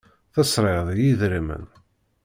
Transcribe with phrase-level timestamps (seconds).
[0.33, 1.63] Tesriḍ i yedrimen.